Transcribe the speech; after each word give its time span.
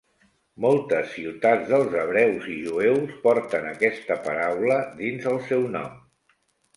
Moltes 0.63 1.09
ciutats 1.17 1.67
dels 1.73 1.91
hebreus 2.03 2.47
i 2.53 2.57
jueus 2.69 3.11
porten 3.25 3.67
aquesta 3.73 4.17
paraula 4.23 4.79
dins 5.03 5.29
el 5.33 5.39
seu 5.51 5.67
nom. 5.77 6.01